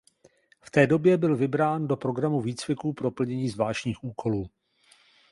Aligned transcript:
V 0.61 0.71
té 0.71 0.87
době 0.87 1.17
byl 1.17 1.35
vybrán 1.35 1.87
do 1.87 1.97
programu 1.97 2.41
výcviku 2.41 2.93
pro 2.93 3.11
plnění 3.11 3.49
zvláštních 3.49 4.03
úkolů. 4.03 4.49